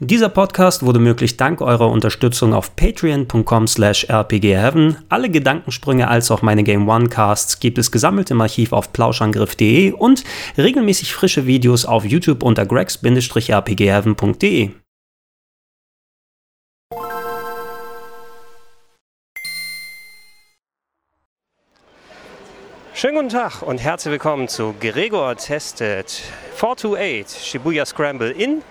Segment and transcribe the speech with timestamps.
[0.00, 4.96] Dieser Podcast wurde möglich dank eurer Unterstützung auf patreon.com slash rpgheaven.
[5.08, 9.92] Alle Gedankensprünge als auch meine Game One Casts gibt es gesammelt im Archiv auf plauschangriff.de
[9.92, 10.24] und
[10.58, 14.70] regelmäßig frische Videos auf YouTube unter gregs-rpgheaven.de.
[22.94, 26.10] Schönen guten Tag und herzlich willkommen zu Gregor Tested
[26.56, 28.62] 428 Shibuya Scramble in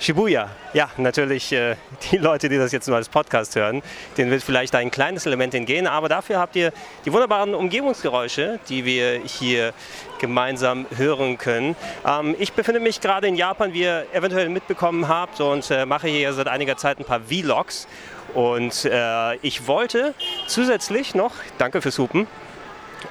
[0.00, 1.74] Shibuya, ja, natürlich äh,
[2.12, 3.82] die Leute, die das jetzt nur als Podcast hören,
[4.16, 6.72] denen wird vielleicht ein kleines Element entgehen, aber dafür habt ihr
[7.04, 9.72] die wunderbaren Umgebungsgeräusche, die wir hier
[10.20, 11.74] gemeinsam hören können.
[12.06, 16.06] Ähm, ich befinde mich gerade in Japan, wie ihr eventuell mitbekommen habt, und äh, mache
[16.06, 17.88] hier seit einiger Zeit ein paar Vlogs.
[18.34, 20.14] Und äh, ich wollte
[20.46, 22.28] zusätzlich noch, danke fürs Hupen,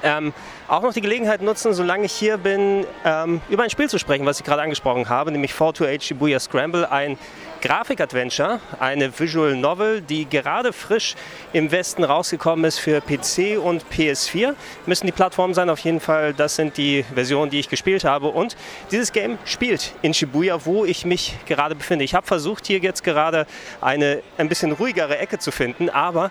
[0.02, 0.32] ähm,
[0.68, 4.26] auch noch die Gelegenheit nutzen, solange ich hier bin, ähm, über ein Spiel zu sprechen,
[4.26, 7.18] was ich gerade angesprochen habe, nämlich 428 Shibuya Scramble, ein
[7.60, 11.16] Grafik-Adventure, eine Visual Novel, die gerade frisch
[11.52, 14.54] im Westen rausgekommen ist für PC und PS4.
[14.86, 16.34] Müssen die Plattformen sein, auf jeden Fall.
[16.34, 18.28] Das sind die Versionen, die ich gespielt habe.
[18.28, 18.56] Und
[18.92, 22.04] dieses Game spielt in Shibuya, wo ich mich gerade befinde.
[22.04, 23.46] Ich habe versucht, hier jetzt gerade
[23.80, 26.30] eine ein bisschen ruhigere Ecke zu finden, aber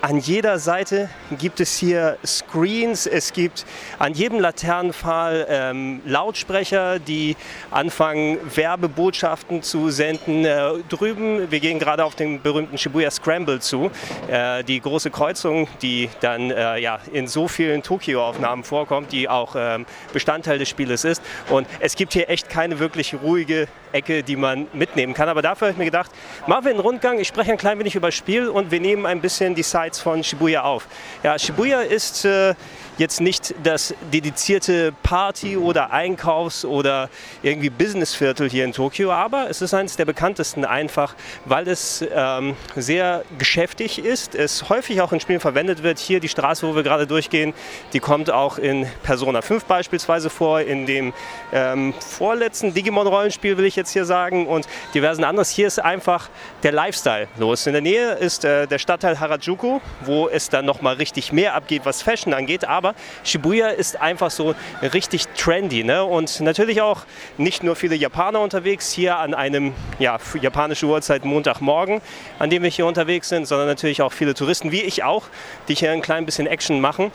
[0.00, 3.64] an jeder Seite gibt es hier Screens, es gibt
[3.98, 7.36] an jedem Laternenpfahl ähm, Lautsprecher, die
[7.70, 10.44] anfangen, Werbebotschaften zu senden.
[10.44, 13.90] Äh, drüben, wir gehen gerade auf den berühmten Shibuya Scramble zu,
[14.28, 19.54] äh, die große Kreuzung, die dann äh, ja, in so vielen Tokio-Aufnahmen vorkommt, die auch
[19.56, 21.22] ähm, Bestandteil des Spieles ist.
[21.50, 25.28] Und es gibt hier echt keine wirklich ruhige Ecke, die man mitnehmen kann.
[25.28, 26.10] Aber dafür habe ich mir gedacht,
[26.46, 29.06] machen wir einen Rundgang, ich spreche ein klein wenig über das Spiel und wir nehmen
[29.06, 30.86] ein bisschen die Sites von Shibuya auf.
[31.22, 32.54] Ja, Shibuya ist äh,
[32.98, 37.08] jetzt nicht das dedizierte Party- oder Einkaufs- oder
[37.42, 42.56] irgendwie Businessviertel hier in Tokio, aber es ist eines der bekanntesten einfach, weil es ähm,
[42.76, 45.98] sehr geschäftig ist, es häufig auch in Spielen verwendet wird.
[45.98, 47.54] Hier die Straße, wo wir gerade durchgehen,
[47.92, 51.12] die kommt auch in Persona 5 beispielsweise vor, in dem
[51.52, 55.50] ähm, vorletzten Digimon-Rollenspiel will ich jetzt hier sagen und diversen anderes.
[55.50, 56.28] Hier ist einfach
[56.64, 57.66] der Lifestyle los.
[57.66, 61.82] In der Nähe ist äh, der Stadtteil Harajuku, wo es dann nochmal richtig mehr abgeht,
[61.84, 62.94] was Fashion angeht, aber aber
[63.24, 65.84] Shibuya ist einfach so richtig trendy.
[65.84, 66.04] Ne?
[66.04, 67.02] Und natürlich auch
[67.36, 72.00] nicht nur viele Japaner unterwegs hier an einem ja, japanische Uhrzeit Montagmorgen,
[72.38, 75.24] an dem wir hier unterwegs sind, sondern natürlich auch viele Touristen, wie ich auch,
[75.68, 77.12] die hier ein klein bisschen Action machen.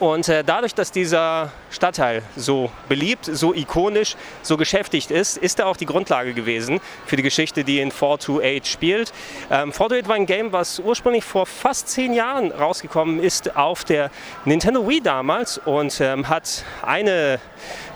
[0.00, 5.66] Und äh, dadurch, dass dieser Stadtteil so beliebt, so ikonisch, so geschäftigt ist, ist er
[5.66, 9.12] auch die Grundlage gewesen für die Geschichte, die in 428 spielt.
[9.50, 14.10] Ähm, 428 war ein Game, was ursprünglich vor fast zehn Jahren rausgekommen ist auf der
[14.46, 17.38] Nintendo Wii damals und ähm, hat eine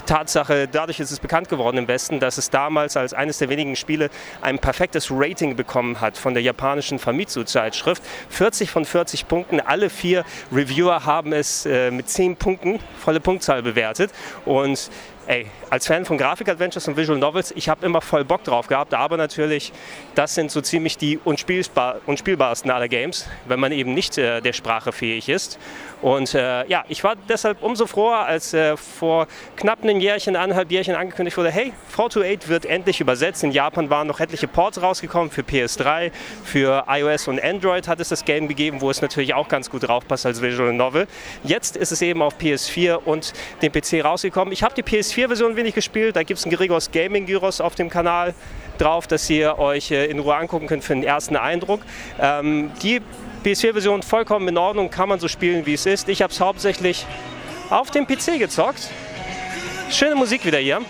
[0.06, 3.76] Tatsache, dadurch ist es bekannt geworden im Westen, dass es damals als eines der wenigen
[3.76, 4.10] Spiele
[4.41, 8.03] ein perfektes Rating bekommen hat von der japanischen Famitsu-Zeitschrift.
[8.28, 9.60] 40 von 40 Punkten.
[9.60, 14.10] Alle vier Reviewer haben es äh, mit 10 Punkten, volle Punktzahl bewertet.
[14.44, 14.91] Und
[15.26, 18.94] ey, als Fan von Grafik-Adventures und Visual Novels, ich habe immer voll Bock drauf gehabt,
[18.94, 19.72] aber natürlich,
[20.14, 24.52] das sind so ziemlich die unspielbar, unspielbarsten aller Games, wenn man eben nicht äh, der
[24.52, 25.58] Sprache fähig ist.
[26.02, 29.26] Und äh, ja, ich war deshalb umso froher, als äh, vor
[29.56, 33.42] knapp einem Jährchen, eineinhalb Jährchen angekündigt wurde, hey, 428 wird endlich übersetzt.
[33.42, 36.12] In Japan waren noch etliche Ports rausgekommen für PS3,
[36.44, 39.88] für iOS und Android hat es das Game gegeben, wo es natürlich auch ganz gut
[39.88, 41.06] draufpasst als Visual Novel.
[41.42, 43.32] Jetzt ist es eben auf PS4 und
[43.62, 44.52] dem PC rausgekommen.
[44.52, 44.82] Ich habe die
[45.14, 48.34] PS4-Version wenig gespielt, da gibt es ein Gregors Gaming Gyros auf dem Kanal
[48.78, 51.80] drauf, dass ihr euch äh, in Ruhe angucken könnt für den ersten Eindruck.
[52.20, 53.00] Ähm, die
[53.44, 56.08] PS4-Version vollkommen in Ordnung, kann man so spielen, wie es ist.
[56.08, 57.06] Ich habe es hauptsächlich
[57.70, 58.91] auf dem PC gezockt.
[59.91, 60.80] Schöne Musik wieder hier.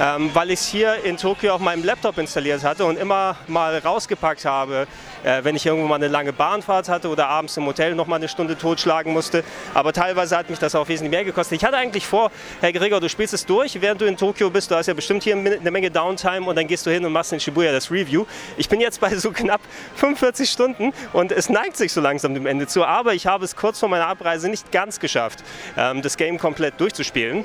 [0.00, 3.78] Ähm, weil ich es hier in Tokio auf meinem Laptop installiert hatte und immer mal
[3.78, 4.88] rausgepackt habe,
[5.22, 8.16] äh, wenn ich irgendwo mal eine lange Bahnfahrt hatte oder abends im Hotel noch mal
[8.16, 9.44] eine Stunde totschlagen musste.
[9.72, 11.58] Aber teilweise hat mich das auch wesentlich mehr gekostet.
[11.58, 14.68] Ich hatte eigentlich vor, Herr Gregor, du spielst es durch, während du in Tokio bist.
[14.68, 17.32] Du hast ja bestimmt hier eine Menge Downtime und dann gehst du hin und machst
[17.32, 18.26] in Shibuya das Review.
[18.56, 19.60] Ich bin jetzt bei so knapp
[19.94, 22.84] 45 Stunden und es neigt sich so langsam dem Ende zu.
[22.84, 25.44] Aber ich habe es kurz vor meiner Abreise nicht ganz geschafft,
[25.76, 27.44] ähm, das Game komplett durchzuspielen.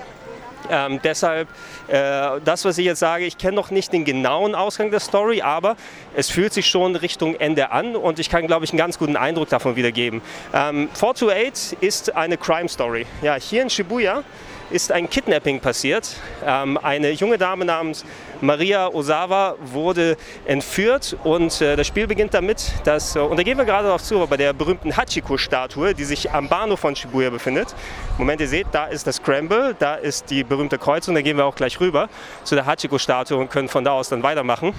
[0.69, 1.47] Ähm, deshalb,
[1.87, 5.41] äh, das, was ich jetzt sage, ich kenne noch nicht den genauen Ausgang der Story,
[5.41, 5.75] aber
[6.15, 9.15] es fühlt sich schon Richtung Ende an und ich kann, glaube ich, einen ganz guten
[9.15, 10.21] Eindruck davon wiedergeben.
[10.53, 13.05] Ähm, 428 ist eine Crime Story.
[13.21, 14.23] Ja, hier in Shibuya
[14.71, 16.15] ist ein Kidnapping passiert.
[16.45, 18.05] Ähm, eine junge Dame namens
[18.41, 23.57] Maria Osawa wurde entführt und äh, das Spiel beginnt damit, dass, äh, und da gehen
[23.57, 27.75] wir gerade darauf zu, bei der berühmten Hachiko-Statue, die sich am Bahnhof von Shibuya befindet.
[28.17, 31.45] Moment, ihr seht, da ist das Scramble, da ist die berühmte Kreuzung, da gehen wir
[31.45, 32.09] auch gleich rüber
[32.43, 34.73] zu der Hachiko-Statue und können von da aus dann weitermachen.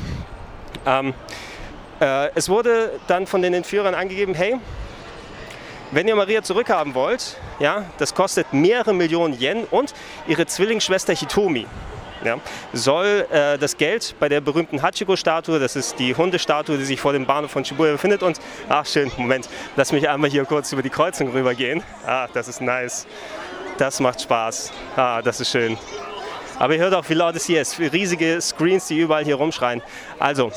[0.87, 1.15] Ähm,
[2.01, 4.57] äh, es wurde dann von den Entführern angegeben, hey,
[5.93, 9.95] wenn ihr Maria zurückhaben wollt, ja, das kostet mehrere Millionen Yen und
[10.27, 11.67] ihre Zwillingsschwester Hitomi
[12.25, 12.39] ja,
[12.73, 17.13] soll äh, das Geld bei der berühmten Hachiko-Statue, das ist die Hundestatue, die sich vor
[17.13, 20.83] dem Bahnhof von Shibuya befindet und, ach schön, Moment, lass mich einmal hier kurz über
[20.83, 21.83] die Kreuzung rübergehen.
[22.07, 23.07] Ah, das ist nice.
[23.79, 24.73] Das macht Spaß.
[24.97, 25.79] Ah, das ist schön.
[26.61, 27.81] Aber ihr hört auch, wie laut es hier ist.
[27.81, 29.81] Riesige Screens, die überall hier rumschreien.
[30.19, 30.53] Also,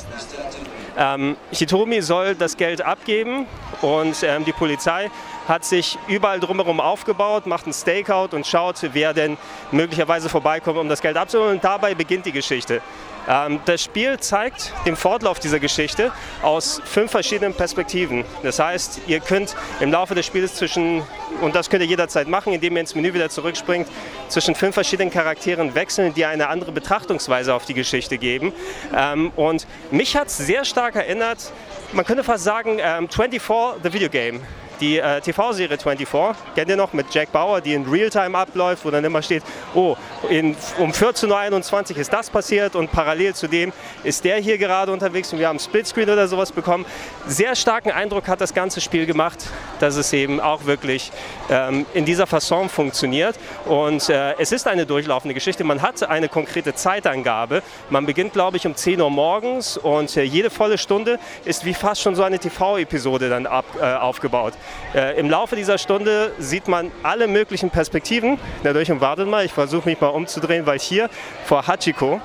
[0.97, 3.47] ähm, Hitomi soll das Geld abgeben
[3.81, 5.09] und ähm, die Polizei
[5.47, 9.37] hat sich überall drumherum aufgebaut, macht ein Stakeout und schaut, wer denn
[9.71, 11.53] möglicherweise vorbeikommt, um das Geld abzuholen.
[11.53, 12.81] Und dabei beginnt die Geschichte.
[13.27, 16.11] Ähm, das Spiel zeigt den Fortlauf dieser Geschichte
[16.41, 18.25] aus fünf verschiedenen Perspektiven.
[18.43, 21.01] Das heißt, ihr könnt im Laufe des Spiels zwischen,
[21.41, 23.87] und das könnt ihr jederzeit machen, indem ihr ins Menü wieder zurückspringt,
[24.29, 28.53] zwischen fünf verschiedenen Charakteren wechseln, die eine andere Betrachtungsweise auf die Geschichte geben.
[28.95, 31.51] Ähm, und mich hat es sehr stark erinnert,
[31.93, 34.41] man könnte fast sagen, ähm, 24, The Video Game
[34.79, 36.07] die äh, TV-Serie 24,
[36.55, 39.43] kennt ihr noch, mit Jack Bauer, die in Realtime abläuft, wo dann immer steht,
[39.73, 39.95] oh,
[40.29, 43.71] in, um 14.21 Uhr ist das passiert und parallel zu dem
[44.03, 46.85] ist der hier gerade unterwegs und wir haben Splitscreen oder sowas bekommen.
[47.27, 49.39] Sehr starken Eindruck hat das ganze Spiel gemacht,
[49.79, 51.11] dass es eben auch wirklich
[51.49, 53.35] ähm, in dieser Fasson funktioniert
[53.65, 55.63] und äh, es ist eine durchlaufende Geschichte.
[55.63, 57.61] Man hat eine konkrete Zeitangabe.
[57.89, 61.73] Man beginnt, glaube ich, um 10 Uhr morgens und äh, jede volle Stunde ist wie
[61.73, 64.53] fast schon so eine TV-Episode dann ab, äh, aufgebaut.
[64.93, 68.39] Äh, Im Laufe dieser Stunde sieht man alle möglichen Perspektiven.
[68.63, 71.09] Dadurch und wartet mal, ich versuche mich mal umzudrehen, weil hier
[71.45, 72.21] vor Hachiko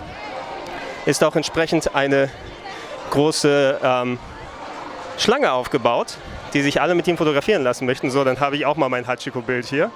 [1.06, 2.28] ist auch entsprechend eine
[3.10, 4.18] große ähm,
[5.16, 6.18] Schlange aufgebaut,
[6.52, 8.10] die sich alle mit ihm fotografieren lassen möchten.
[8.10, 9.90] So, dann habe ich auch mal mein Hachiko-Bild hier.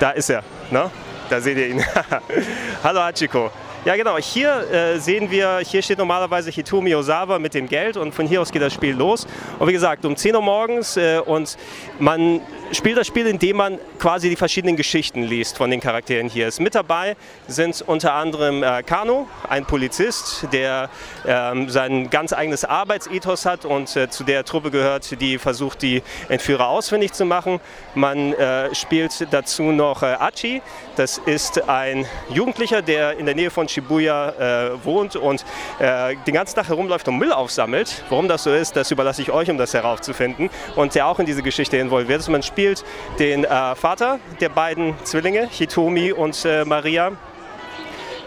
[0.00, 0.90] Da ist er, ne?
[1.30, 1.84] Da seht ihr ihn.
[2.84, 3.50] Hallo Hachiko.
[3.84, 8.14] Ja genau, hier äh, sehen wir, hier steht normalerweise Hitomi Osawa mit dem Geld und
[8.14, 9.26] von hier aus geht das Spiel los.
[9.58, 11.58] Und wie gesagt, um 10 Uhr morgens äh, und
[11.98, 12.40] man
[12.70, 16.46] spielt das Spiel, indem man quasi die verschiedenen Geschichten liest von den Charakteren hier.
[16.46, 17.16] Ist mit dabei
[17.48, 20.88] sind unter anderem äh, Kano, ein Polizist, der
[21.26, 26.04] ähm, sein ganz eigenes Arbeitsethos hat und äh, zu der Truppe gehört, die versucht, die
[26.28, 27.58] Entführer ausfindig zu machen.
[27.96, 30.62] Man äh, spielt dazu noch äh, Achi,
[30.94, 35.44] das ist ein Jugendlicher, der in der Nähe von Shibuya äh, wohnt und
[35.78, 38.04] äh, den ganzen Tag herumläuft und Müll aufsammelt.
[38.08, 40.50] Warum das so ist, das überlasse ich euch, um das herauszufinden.
[40.76, 42.28] Und der auch in diese Geschichte involviert ist.
[42.28, 42.84] Man spielt
[43.18, 47.12] den äh, Vater der beiden Zwillinge, Hitomi und äh, Maria.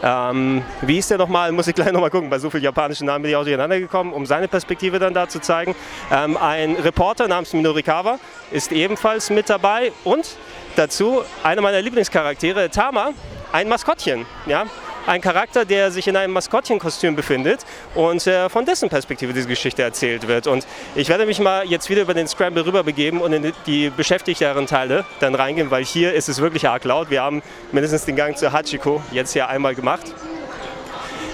[0.04, 1.52] Ähm, wie ist der nochmal?
[1.52, 2.30] Muss ich gleich nochmal gucken.
[2.30, 5.28] Bei so vielen japanischen Namen bin ich auch durcheinander gekommen, um seine Perspektive dann da
[5.28, 5.76] zu zeigen.
[6.12, 8.20] Ähm, ein Reporter namens Minorikawa
[8.52, 10.38] ist ebenfalls mit dabei und
[10.76, 13.14] dazu einer meiner Lieblingscharaktere, Tama,
[13.52, 14.26] ein Maskottchen.
[14.46, 14.66] Ja?
[15.08, 19.84] Ein Charakter, der sich in einem Maskottchenkostüm befindet und äh, von dessen Perspektive diese Geschichte
[19.84, 20.48] erzählt wird.
[20.48, 20.66] Und
[20.96, 25.06] ich werde mich mal jetzt wieder über den Scramble rüberbegeben und in die beschäftigteren Teile
[25.20, 27.10] dann reingehen, weil hier ist es wirklich arg laut.
[27.10, 27.42] Wir haben
[27.72, 30.14] mindestens den Gang zu Hachiko jetzt hier einmal gemacht.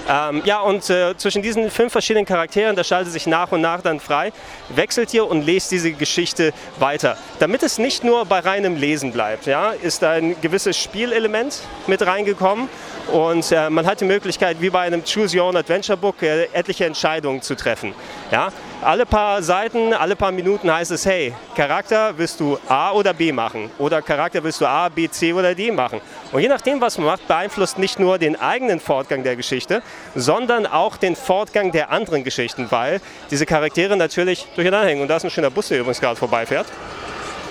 [0.10, 3.82] Ähm, ja, und äh, zwischen diesen fünf verschiedenen Charakteren, da schaltet sich nach und nach
[3.82, 4.32] dann frei,
[4.70, 7.18] wechselt ihr und lest diese Geschichte weiter.
[7.40, 12.68] Damit es nicht nur bei reinem Lesen bleibt, ja, ist ein gewisses Spielelement mit reingekommen
[13.12, 16.46] und äh, man hat die Möglichkeit, wie bei einem Choose Your Own Adventure Book, äh,
[16.54, 17.94] etliche Entscheidungen zu treffen.
[18.32, 18.52] Ja?
[18.84, 23.32] Alle paar Seiten, alle paar Minuten heißt es, hey, Charakter willst du A oder B
[23.32, 26.02] machen oder Charakter willst du A, B, C oder D machen.
[26.32, 29.84] Und je nachdem, was man macht, beeinflusst nicht nur den eigenen Fortgang der Geschichte,
[30.16, 35.04] sondern auch den Fortgang der anderen Geschichten, weil diese Charaktere natürlich durcheinander hängen.
[35.04, 36.66] Und da ist ein schöner Bus, der übrigens gerade vorbeifährt.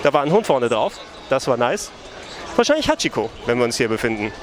[0.03, 1.91] Da war ein Hund vorne drauf, das war nice.
[2.57, 4.33] Wahrscheinlich Hachiko, wenn wir uns hier befinden.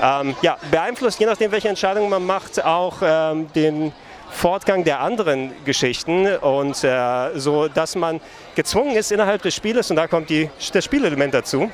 [0.00, 3.92] Ähm, ja, beeinflusst, je nachdem, welche Entscheidung man macht, auch ähm, den
[4.30, 8.20] Fortgang der anderen Geschichten und äh, so, dass man
[8.54, 11.70] gezwungen ist innerhalb des Spieles, und da kommt die, das Spielelement dazu,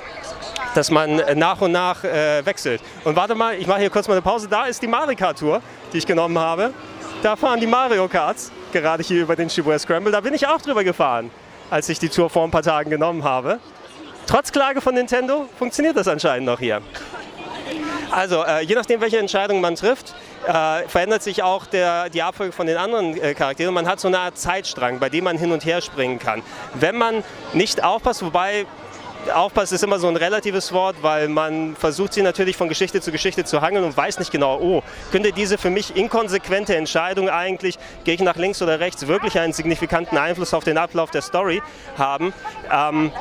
[0.75, 2.81] dass man nach und nach äh, wechselt.
[3.05, 4.49] Und warte mal, ich mache hier kurz mal eine Pause.
[4.49, 5.61] Da ist die Mario Kart Tour,
[5.93, 6.73] die ich genommen habe.
[7.23, 10.13] Da fahren die Mario Karts, gerade hier über den Shibuya Scramble.
[10.13, 11.31] Da bin ich auch drüber gefahren,
[11.71, 13.61] als ich die Tour vor ein paar Tagen genommen habe.
[14.27, 16.81] Trotz Klage von Nintendo funktioniert das anscheinend noch hier.
[18.11, 20.15] Also, äh, je nachdem, welche Entscheidung man trifft,
[20.47, 23.75] äh, verändert sich auch der, die Abfolge von den anderen äh, Charakteren.
[23.75, 26.43] Man hat so eine Art Zeitstrang, bei dem man hin und her springen kann.
[26.75, 28.67] Wenn man nicht aufpasst, wobei
[29.33, 33.13] aufpasst, ist immer so ein relatives Wort, weil man versucht sie natürlich von Geschichte zu
[33.13, 37.79] Geschichte zu hangeln und weiß nicht genau, oh, könnte diese für mich inkonsequente Entscheidung eigentlich,
[38.05, 41.63] gehe ich nach links oder rechts, wirklich einen signifikanten Einfluss auf den Ablauf der Story
[41.97, 42.33] haben.
[42.73, 43.13] Ähm,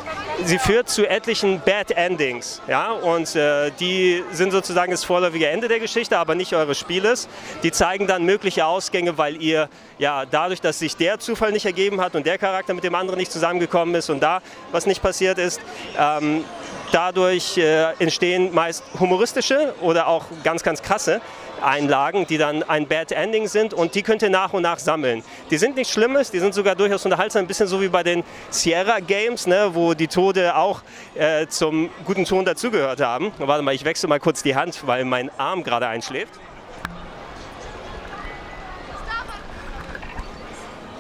[0.46, 5.68] sie führt zu etlichen Bad Endings, ja, und äh, die sind sozusagen das vorläufige Ende
[5.68, 7.28] der Geschichte, aber nicht eures Spieles.
[7.64, 9.70] Die zeigen dann mögliche Ausgänge, weil ihr
[10.00, 13.20] ja dadurch, dass sich der Zufall nicht ergeben hat und der Charakter mit dem anderen
[13.20, 14.42] nicht zusammengekommen ist und da
[14.72, 15.62] was nicht passiert ist,
[15.98, 16.44] ähm,
[16.92, 21.22] dadurch äh, entstehen meist humoristische oder auch ganz, ganz krasse
[21.62, 25.24] Einlagen, die dann ein Bad Ending sind und die könnt ihr nach und nach sammeln.
[25.50, 28.24] Die sind nichts Schlimmes, die sind sogar durchaus unterhaltsam, ein bisschen so wie bei den
[28.50, 30.82] Sierra Games, ne, wo die Tode auch
[31.16, 33.32] äh, zum guten Ton dazugehört haben.
[33.38, 36.34] Warte mal, ich wechsle mal kurz die Hand, weil mein Arm gerade einschläft.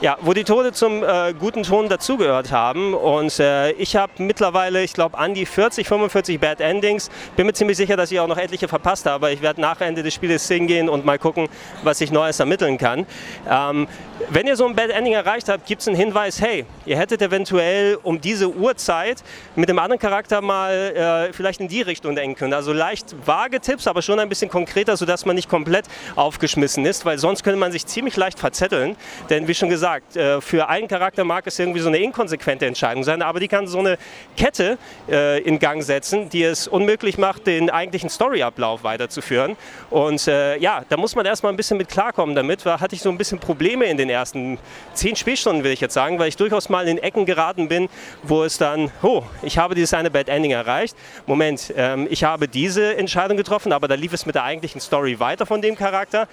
[0.03, 2.93] Ja, wo die Tode zum äh, guten Ton dazugehört haben.
[2.93, 7.10] Und äh, ich habe mittlerweile, ich glaube, an die 40, 45 Bad Endings.
[7.38, 9.31] Bin mir ziemlich sicher, dass ich auch noch etliche verpasst habe.
[9.31, 11.48] Ich werde nach Ende des Spieles hingehen und mal gucken,
[11.83, 13.05] was ich Neues ermitteln kann.
[13.50, 13.88] Ähm,
[14.29, 17.22] wenn ihr so ein Bad Ending erreicht habt, gibt es einen Hinweis, hey, ihr hättet
[17.22, 19.24] eventuell um diese Uhrzeit
[19.55, 22.53] mit dem anderen Charakter mal äh, vielleicht in die Richtung denken können.
[22.53, 25.86] Also leicht vage Tipps, aber schon ein bisschen konkreter, sodass man nicht komplett
[26.17, 28.98] aufgeschmissen ist, weil sonst könnte man sich ziemlich leicht verzetteln.
[29.29, 32.65] Denn wie schon gesagt, gesagt, äh, für einen Charakter mag es irgendwie so eine inkonsequente
[32.65, 33.97] Entscheidung sein, aber die kann so eine
[34.35, 34.77] Kette
[35.09, 39.55] äh, in Gang setzen, die es unmöglich macht, den eigentlichen Storyablauf weiterzuführen.
[39.89, 42.65] Und äh, ja, da muss man erstmal ein bisschen mit klarkommen damit.
[42.65, 44.57] Da hatte ich so ein bisschen Probleme in den ersten
[44.93, 47.89] zehn Spielstunden, will ich jetzt sagen, weil ich durchaus mal in Ecken geraten bin,
[48.23, 50.95] wo es dann, oh, ich habe dieses eine Bad Ending erreicht.
[51.25, 55.19] Moment, ähm, ich habe diese Entscheidung getroffen, aber da lief es mit der eigentlichen Story
[55.19, 56.27] weiter von dem Charakter.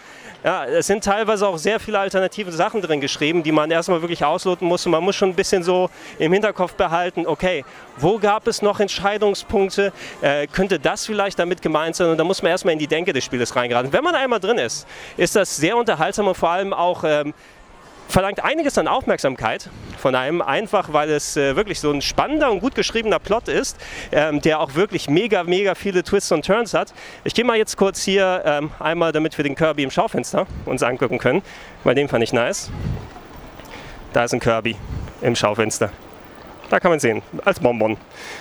[0.44, 4.00] Ja, es sind teilweise auch sehr viele alternative Sachen drin geschrieben, die die man erstmal
[4.00, 4.86] wirklich ausloten muss.
[4.86, 5.90] Und man muss schon ein bisschen so
[6.20, 7.64] im Hinterkopf behalten, okay,
[7.96, 9.92] wo gab es noch Entscheidungspunkte?
[10.22, 12.10] Äh, könnte das vielleicht damit gemeint sein?
[12.10, 13.92] Und da muss man erstmal in die Denke des Spieles reingeraten.
[13.92, 17.34] Wenn man einmal drin ist, ist das sehr unterhaltsam und vor allem auch ähm,
[18.08, 22.60] verlangt einiges an Aufmerksamkeit von einem, einfach weil es äh, wirklich so ein spannender und
[22.60, 23.76] gut geschriebener Plot ist,
[24.12, 26.92] ähm, der auch wirklich mega, mega viele Twists und Turns hat.
[27.24, 30.84] Ich gehe mal jetzt kurz hier ähm, einmal, damit wir den Kirby im Schaufenster uns
[30.84, 31.42] angucken können,
[31.82, 32.70] weil den fand ich nice.
[34.12, 34.76] Da ist ein Kirby
[35.20, 35.90] im Schaufenster.
[36.70, 37.96] Da kann man sehen, als Bonbon.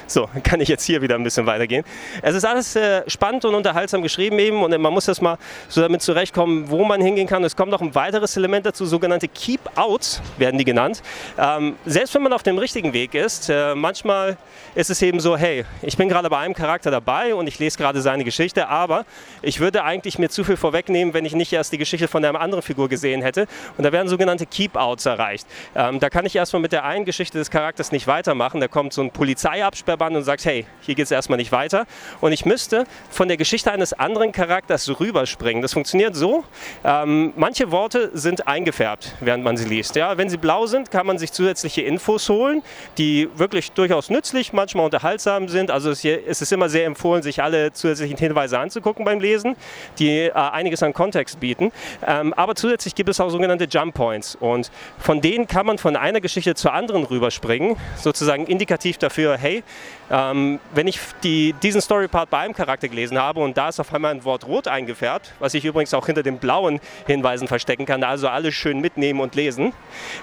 [0.06, 1.84] So, kann ich jetzt hier wieder ein bisschen weitergehen.
[2.22, 5.82] Es ist alles äh, spannend und unterhaltsam geschrieben eben und man muss erst mal so
[5.82, 7.44] damit zurechtkommen, wo man hingehen kann.
[7.44, 11.02] Es kommt noch ein weiteres Element dazu, sogenannte Keep-Outs werden die genannt.
[11.40, 14.38] Ähm, selbst wenn man auf dem richtigen Weg ist, äh, manchmal
[14.76, 17.80] ist es eben so, hey, ich bin gerade bei einem Charakter dabei und ich lese
[17.80, 19.06] gerade seine Geschichte, aber
[19.42, 22.40] ich würde eigentlich mir zu viel vorwegnehmen, wenn ich nicht erst die Geschichte von einer
[22.40, 23.48] anderen Figur gesehen hätte.
[23.76, 25.48] Und da werden sogenannte Keep-Outs erreicht.
[25.76, 28.60] Ähm, da kann ich erstmal mit der einen Geschichte des Charakters nicht weiter weitermachen.
[28.60, 31.86] Da kommt so ein Polizeiabsperrband und sagt, hey, hier geht es erstmal nicht weiter.
[32.20, 35.62] Und ich müsste von der Geschichte eines anderen Charakters rüberspringen.
[35.62, 36.44] Das funktioniert so,
[36.84, 39.96] ähm, manche Worte sind eingefärbt, während man sie liest.
[39.96, 42.62] Ja, wenn sie blau sind, kann man sich zusätzliche Infos holen,
[42.98, 45.72] die wirklich durchaus nützlich, manchmal unterhaltsam sind.
[45.72, 49.56] Also es, ist immer sehr empfohlen, sich alle zusätzlichen Hinweise anzugucken beim Lesen,
[49.98, 51.72] die äh, einiges an Kontext bieten.
[52.06, 54.36] Ähm, aber zusätzlich gibt es auch sogenannte Jump Points.
[54.36, 57.78] Und von denen kann man von einer Geschichte zur anderen rüberspringen.
[57.96, 59.64] So sozusagen indikativ dafür, hey,
[60.10, 63.94] ähm, wenn ich die, diesen Storypart bei einem Charakter gelesen habe und da ist auf
[63.94, 68.04] einmal ein Wort rot eingefärbt, was ich übrigens auch hinter den blauen Hinweisen verstecken kann,
[68.04, 69.74] also alles schön mitnehmen und lesen,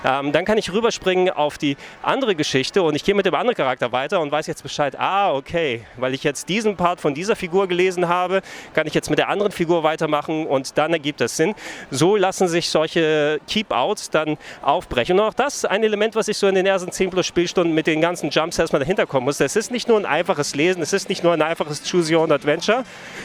[0.05, 3.55] ähm, dann kann ich rüberspringen auf die andere Geschichte und ich gehe mit dem anderen
[3.55, 7.37] Charakter weiter und weiß jetzt Bescheid, ah, okay, weil ich jetzt diesen Part von dieser
[7.37, 8.43] Figur gelesen habe,
[8.75, 11.55] kann ich jetzt mit der anderen Figur weitermachen und dann ergibt es Sinn.
[11.93, 15.21] So lassen sich solche Keep-Outs dann aufbrechen.
[15.21, 17.65] Und auch das ist ein Element, was ich so in den ersten 10 plus Spielstunden
[17.75, 19.40] mit den ganzen Jumps erstmal dahinter kommen muss.
[19.40, 22.23] Es ist nicht nur ein einfaches Lesen, es ist nicht nur ein einfaches Choose Your
[22.23, 22.85] Own Adventure,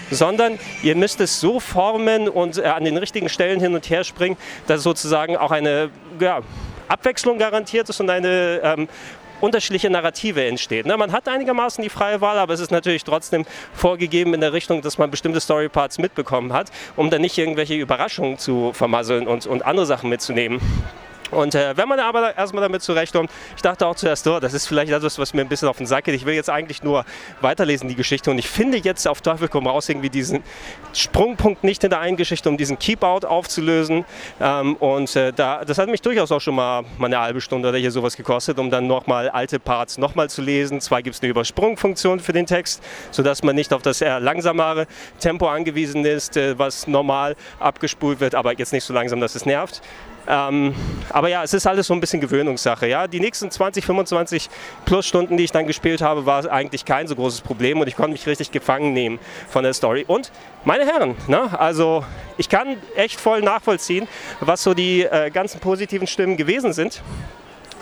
[0.09, 4.03] sondern ihr müsst es so formen und äh, an den richtigen Stellen hin und her
[4.03, 6.41] springen, dass sozusagen auch eine ja,
[6.87, 8.87] Abwechslung garantiert ist und eine ähm,
[9.41, 10.85] unterschiedliche Narrative entsteht.
[10.85, 10.95] Ne?
[10.97, 14.81] Man hat einigermaßen die freie Wahl, aber es ist natürlich trotzdem vorgegeben in der Richtung,
[14.81, 19.65] dass man bestimmte Storyparts mitbekommen hat, um dann nicht irgendwelche Überraschungen zu vermasseln und, und
[19.65, 20.61] andere Sachen mitzunehmen.
[21.31, 24.67] Und äh, wenn man aber erstmal damit zurechtkommt, ich dachte auch zuerst, oh, das ist
[24.67, 26.15] vielleicht etwas, was mir ein bisschen auf den Sack geht.
[26.15, 27.05] Ich will jetzt eigentlich nur
[27.41, 28.31] weiterlesen, die Geschichte.
[28.31, 30.43] Und ich finde jetzt auf Teufel komm raus irgendwie diesen
[30.93, 34.05] Sprungpunkt nicht in der einen Geschichte, um diesen Keep-Out aufzulösen.
[34.39, 37.69] Ähm, und äh, da, das hat mich durchaus auch schon mal, mal eine halbe Stunde
[37.69, 40.81] oder hier sowas gekostet, um dann nochmal alte Parts nochmal zu lesen.
[40.81, 44.87] Zwar gibt es eine Übersprungfunktion für den Text, sodass man nicht auf das eher langsamere
[45.19, 49.45] Tempo angewiesen ist, äh, was normal abgespult wird, aber jetzt nicht so langsam, dass es
[49.45, 49.81] nervt.
[50.27, 50.75] Ähm,
[51.09, 52.87] aber ja, es ist alles so ein bisschen Gewöhnungssache.
[52.87, 53.07] Ja?
[53.07, 54.49] Die nächsten 20, 25
[54.85, 57.95] plus Stunden, die ich dann gespielt habe, war eigentlich kein so großes Problem und ich
[57.95, 60.05] konnte mich richtig gefangen nehmen von der Story.
[60.07, 60.31] Und
[60.65, 61.57] meine Herren, ne?
[61.59, 62.05] also
[62.37, 64.07] ich kann echt voll nachvollziehen,
[64.39, 67.01] was so die äh, ganzen positiven Stimmen gewesen sind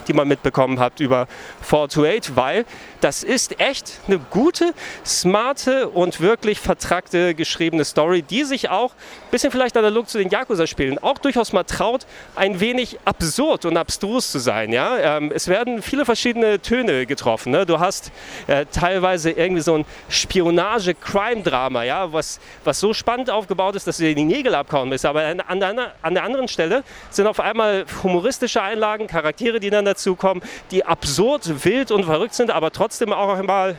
[0.08, 1.28] die man mitbekommen hat über
[1.62, 2.66] 428, weil
[3.02, 4.74] das ist echt eine gute,
[5.06, 10.30] smarte und wirklich vertrackte geschriebene Story, die sich auch ein bisschen vielleicht analog zu den
[10.30, 14.74] Yakuza-Spielen auch durchaus mal traut, ein wenig absurd und abstrus zu sein.
[14.74, 15.18] Ja?
[15.18, 17.52] Ähm, es werden viele verschiedene Töne getroffen.
[17.52, 17.66] Ne?
[17.66, 18.12] Du hast
[18.48, 22.12] äh, teilweise irgendwie so ein Spionage-Crime-Drama, ja?
[22.12, 25.06] was, was so spannend aufgebaut ist, dass du dir die Nägel abkauen musst.
[25.06, 29.86] Aber an, an, an der anderen Stelle sind auf einmal humoristische Einlagen, Charaktere, die dann
[29.90, 33.78] dazukommen, die absurd, wild und verrückt sind, aber trotzdem auch einmal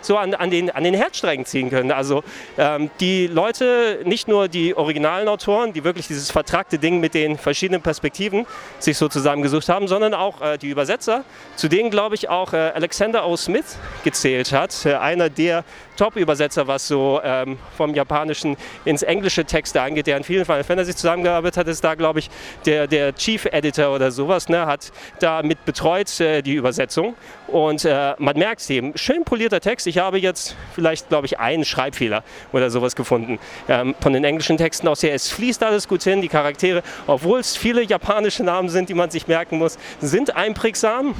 [0.00, 1.92] so an, an, den, an den Herzsträngen ziehen können.
[1.92, 2.22] Also
[2.58, 7.38] ähm, die Leute, nicht nur die originalen Autoren, die wirklich dieses vertragte Ding mit den
[7.38, 8.46] verschiedenen Perspektiven
[8.78, 11.24] sich so zusammengesucht haben, sondern auch äh, die Übersetzer,
[11.56, 13.36] zu denen glaube ich auch äh, Alexander O.
[13.36, 15.64] Smith gezählt hat, äh, einer der
[15.96, 20.96] Top-Übersetzer, was so ähm, vom Japanischen ins englische Texte angeht, der an vielen Final Fantasy
[20.96, 22.30] zusammengearbeitet hat, ist da, glaube ich,
[22.64, 27.14] der, der Chief Editor oder sowas, ne, hat da mit betreut äh, die Übersetzung.
[27.48, 29.86] Und äh, man merkt es eben, schön polierter Text.
[29.90, 34.56] Ich habe jetzt vielleicht, glaube ich, einen Schreibfehler oder sowas gefunden ähm, von den englischen
[34.56, 35.12] Texten aus her.
[35.14, 39.10] Es fließt alles gut hin, die Charaktere, obwohl es viele japanische Namen sind, die man
[39.10, 41.16] sich merken muss, sind einprägsam.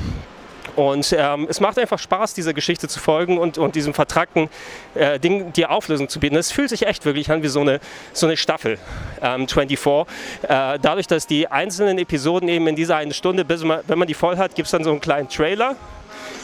[0.77, 4.49] Und ähm, es macht einfach Spaß, dieser Geschichte zu folgen und, und diesem vertrackten
[4.95, 6.37] äh, Ding die Auflösung zu bieten.
[6.37, 7.81] Es fühlt sich echt wirklich an wie so eine,
[8.13, 8.79] so eine Staffel
[9.21, 10.07] ähm, 24.
[10.43, 14.07] Äh, dadurch, dass die einzelnen Episoden eben in dieser eine Stunde, bis man, wenn man
[14.07, 15.75] die voll hat, gibt es dann so einen kleinen Trailer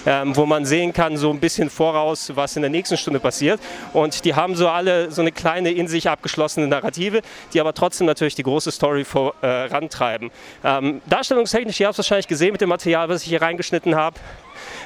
[0.06, 3.61] ähm, wo man sehen kann, so ein bisschen voraus, was in der nächsten Stunde passiert.
[3.92, 8.06] Und die haben so alle so eine kleine in sich abgeschlossene Narrative, die aber trotzdem
[8.06, 10.30] natürlich die große Story vorantreiben.
[10.62, 13.95] Äh, ähm, darstellungstechnisch, ihr habt es wahrscheinlich gesehen mit dem Material, was ich hier reingeschnitten
[13.95, 14.16] habe.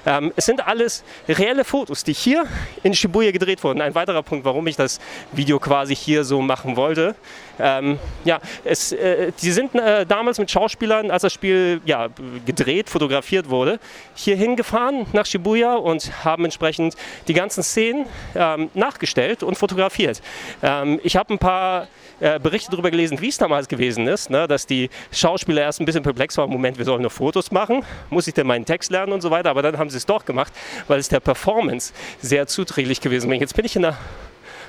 [0.06, 2.46] Ähm, es sind alles reelle Fotos, die hier
[2.82, 3.80] in Shibuya gedreht wurden.
[3.80, 5.00] Ein weiterer Punkt, warum ich das
[5.32, 7.14] Video quasi hier so machen wollte.
[7.60, 12.08] Ähm, ja, es, äh, die sind äh, damals mit Schauspielern, als das Spiel ja,
[12.46, 13.78] gedreht, fotografiert wurde,
[14.14, 16.96] hier hingefahren nach Shibuya und haben entsprechend
[17.28, 20.22] die ganzen Szenen ähm, nachgestellt und fotografiert.
[20.62, 21.88] Ähm, ich habe ein paar
[22.20, 25.86] äh, Berichte darüber gelesen, wie es damals gewesen ist, ne, dass die Schauspieler erst ein
[25.86, 29.12] bisschen perplex waren, Moment, wir sollen nur Fotos machen, muss ich denn meinen Text lernen
[29.12, 30.52] und so weiter, aber dann haben sie es doch gemacht,
[30.86, 33.40] weil es der Performance sehr zuträglich gewesen ist.
[33.40, 33.96] Jetzt bin ich in der,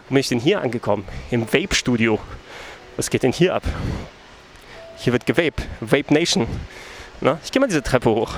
[0.09, 1.05] bin ich denn hier angekommen?
[1.29, 2.19] Im Vape-Studio.
[3.01, 3.63] Was geht denn hier ab?
[4.97, 6.45] Hier wird gevape, Vape Nation.
[7.19, 8.35] Na, ich gehe mal diese Treppe hoch.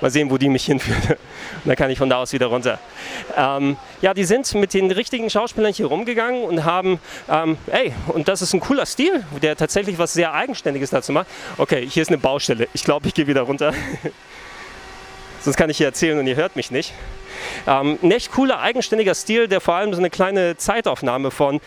[0.00, 1.10] Mal sehen, wo die mich hinführt.
[1.10, 1.18] Und
[1.66, 2.78] dann kann ich von da aus wieder runter.
[3.36, 8.26] Ähm, ja, die sind mit den richtigen Schauspielern hier rumgegangen und haben, ähm, ey, und
[8.26, 11.26] das ist ein cooler Stil, der tatsächlich was sehr Eigenständiges dazu macht.
[11.58, 12.68] Okay, hier ist eine Baustelle.
[12.72, 13.74] Ich glaube, ich gehe wieder runter.
[15.42, 16.94] Sonst kann ich hier erzählen und ihr hört mich nicht.
[17.66, 21.60] Ähm, ein echt cooler, eigenständiger Stil, der vor allem so eine kleine Zeitaufnahme von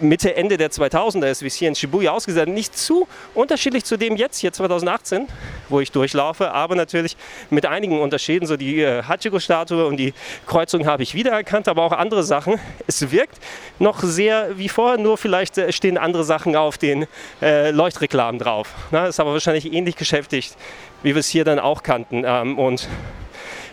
[0.00, 3.96] Mitte, Ende der 2000er ist, wie es hier in Shibuya ausgesehen Nicht zu unterschiedlich zu
[3.96, 5.26] dem jetzt, hier 2018,
[5.68, 7.16] wo ich durchlaufe, aber natürlich
[7.50, 8.46] mit einigen Unterschieden.
[8.46, 10.14] So die äh, Hachiko-Statue und die
[10.46, 12.60] Kreuzung habe ich wiedererkannt, aber auch andere Sachen.
[12.86, 13.38] Es wirkt
[13.78, 17.06] noch sehr wie vorher, nur vielleicht äh, stehen andere Sachen auf den
[17.42, 18.74] äh, Leuchtreklamen drauf.
[18.90, 20.56] Na, ist aber wahrscheinlich ähnlich geschäftigt,
[21.02, 22.22] wie wir es hier dann auch kannten.
[22.24, 22.88] Ähm, und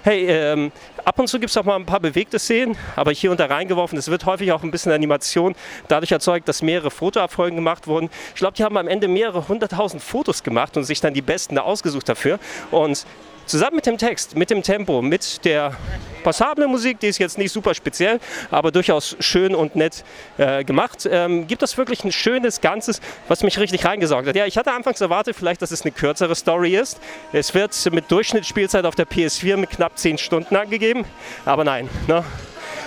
[0.05, 0.71] hey, ähm,
[1.03, 3.47] ab und zu gibt es auch mal ein paar bewegte Szenen, aber hier und da
[3.47, 3.97] reingeworfen.
[3.97, 5.55] Es wird häufig auch ein bisschen Animation
[5.87, 8.11] dadurch erzeugt, dass mehrere Fotoabfolgen gemacht wurden.
[8.29, 11.57] Ich glaube, die haben am Ende mehrere hunderttausend Fotos gemacht und sich dann die besten
[11.57, 12.37] ausgesucht dafür.
[12.69, 13.03] Und
[13.45, 15.75] zusammen mit dem Text, mit dem Tempo, mit der
[16.23, 20.03] passablen Musik, die ist jetzt nicht super speziell, aber durchaus schön und nett
[20.37, 24.35] äh, gemacht, ähm, gibt das wirklich ein schönes Ganzes, was mich richtig reingesaugt hat.
[24.35, 26.99] Ja, ich hatte anfangs erwartet, vielleicht, dass es eine kürzere Story ist.
[27.31, 31.05] Es wird mit Durchschnittsspielzeit auf der PS4 mit knapp 10 Stunden angegeben,
[31.45, 31.89] aber nein.
[32.07, 32.23] Ne?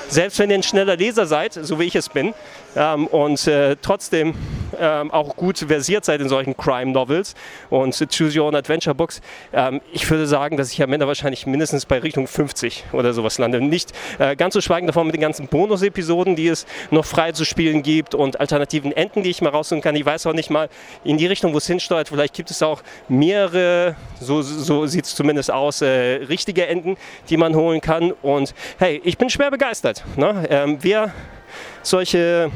[0.08, 2.32] Selbst wenn ihr ein schneller Leser seid, so wie ich es bin,
[2.76, 4.34] ähm, und äh, trotzdem
[4.78, 7.34] ähm, auch gut versiert seid in solchen Crime-Novels
[7.70, 9.20] und Choose Your Own Adventure Books,
[9.52, 13.38] ähm, ich würde sagen, dass ich am Ende wahrscheinlich mindestens bei Richtung 50 oder sowas
[13.38, 13.60] lande.
[13.60, 17.44] Nicht äh, ganz so schweigen davon mit den ganzen Bonus-Episoden, die es noch frei zu
[17.44, 19.96] spielen gibt und alternativen Enden, die ich mal raussuchen kann.
[19.96, 20.68] Ich weiß auch nicht mal
[21.04, 22.08] in die Richtung, wo es hinsteuert.
[22.08, 25.88] Vielleicht gibt es auch mehrere, so, so sieht es zumindest aus, äh,
[26.28, 26.96] richtige Enden,
[27.28, 28.12] die man holen kann.
[28.22, 30.04] Und hey, ich bin schwer begeistert.
[30.16, 30.46] Ne?
[30.50, 31.12] Ähm, wer
[31.88, 32.50] solche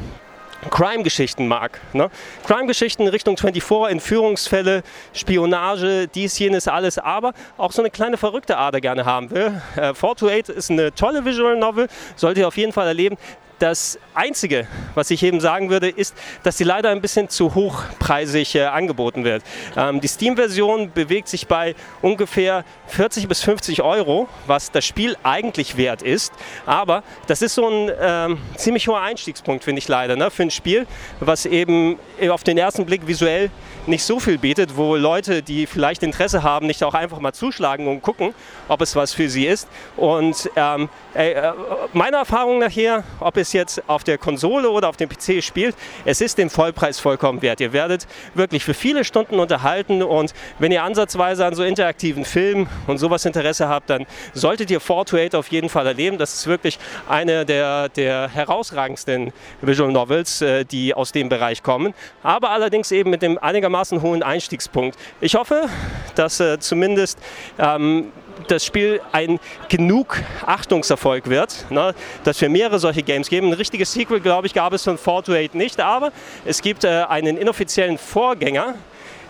[0.69, 1.81] Crime-Geschichten mag.
[1.93, 2.09] Ne?
[2.45, 8.79] Crime-Geschichten Richtung 24, Entführungsfälle, Spionage, dies, jenes, alles, aber auch so eine kleine verrückte Ader
[8.81, 9.61] gerne haben will.
[9.75, 13.17] Äh, 428 ist eine tolle Visual Novel, solltet ihr auf jeden Fall erleben
[13.63, 18.55] Das Einzige, was ich eben sagen würde, ist, dass sie leider ein bisschen zu hochpreisig
[18.55, 19.41] äh, angeboten wird.
[19.77, 25.77] Ähm, die Steam-Version bewegt sich bei ungefähr 40 bis 50 Euro, was das Spiel eigentlich
[25.77, 26.33] wert ist.
[26.65, 30.51] Aber das ist so ein ähm, ziemlich hoher Einstiegspunkt, finde ich leider, ne, für ein
[30.51, 30.85] Spiel,
[31.21, 31.97] was eben
[32.29, 33.49] auf den ersten Blick visuell
[33.87, 37.87] nicht so viel bietet, wo Leute, die vielleicht Interesse haben, nicht auch einfach mal zuschlagen
[37.87, 38.33] und gucken,
[38.67, 39.69] ob es was für sie ist.
[39.95, 41.53] Und ähm, ey, äh,
[41.93, 46.21] meiner Erfahrung nachher, ob es jetzt auf der Konsole oder auf dem PC spielt, es
[46.21, 47.61] ist den Vollpreis vollkommen wert.
[47.61, 52.69] Ihr werdet wirklich für viele Stunden unterhalten und wenn ihr ansatzweise an so interaktiven Filmen
[52.87, 56.17] und sowas Interesse habt, dann solltet ihr 428 auf jeden Fall erleben.
[56.17, 61.93] Das ist wirklich eine der, der herausragendsten Visual Novels, äh, die aus dem Bereich kommen.
[62.21, 64.97] Aber allerdings eben mit dem einigermaßen hohen Einstiegspunkt.
[65.21, 65.67] Ich hoffe,
[66.15, 67.19] dass äh, zumindest
[67.59, 68.11] ähm,
[68.47, 71.93] das Spiel ein genug Achtungserfolg wird, ne,
[72.23, 73.47] dass wir mehrere solche Games geben.
[73.47, 76.11] Ein richtiges Sequel, glaube ich, gab es von 428 nicht, aber
[76.45, 78.75] es gibt äh, einen inoffiziellen Vorgänger,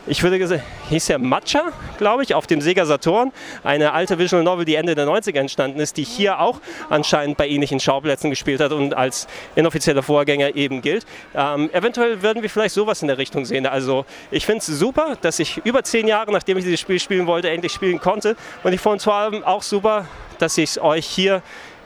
[0.05, 3.31] ich würde sagen, hieß ja Matcha, glaube ich, auf dem Sega Saturn.
[3.63, 7.47] Eine alte Visual Novel, die Ende der 90er entstanden ist, die hier auch anscheinend bei
[7.47, 11.05] ähnlichen Schauplätzen gespielt hat und als inoffizieller Vorgänger eben gilt.
[11.33, 13.65] Ähm, eventuell würden wir vielleicht sowas in der Richtung sehen.
[13.65, 17.25] Also ich finde es super, dass ich über zehn Jahre, nachdem ich dieses Spiel spielen
[17.25, 18.35] wollte, endlich spielen konnte.
[18.63, 21.41] Und ich fand es vor allem auch super, dass ich es euch hier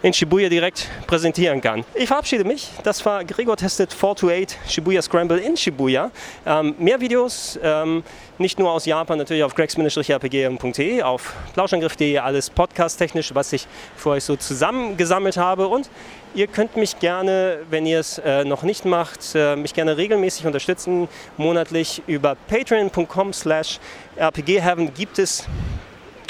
[0.08, 1.84] in Shibuya direkt präsentieren kann.
[1.94, 2.70] Ich verabschiede mich.
[2.84, 6.12] Das war Gregor Testet 428 Shibuya Scramble in Shibuya.
[6.46, 8.04] Ähm, mehr Videos, ähm,
[8.38, 13.68] nicht nur aus Japan, natürlich auf gregs-rpg.de, auf plauschangriff.de, alles podcast-technisch, was ich
[13.98, 15.68] für euch so zusammengesammelt habe.
[15.68, 15.90] Und
[16.34, 20.46] ihr könnt mich gerne, wenn ihr es äh, noch nicht macht, äh, mich gerne regelmäßig
[20.46, 21.10] unterstützen.
[21.36, 23.80] Monatlich über patreon.com slash
[24.18, 25.46] rpgheaven gibt es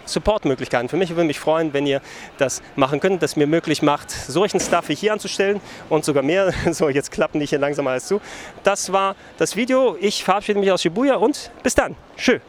[0.07, 0.89] Supportmöglichkeiten.
[0.89, 2.01] Für mich würde mich freuen, wenn ihr
[2.37, 6.53] das machen könnt, das mir möglich macht, solchen Stuff wie hier anzustellen und sogar mehr.
[6.77, 8.21] So, jetzt klappen die hier langsam alles zu.
[8.63, 9.97] Das war das Video.
[9.99, 11.95] Ich verabschiede mich aus Shibuya und bis dann.
[12.17, 12.41] Tschüss.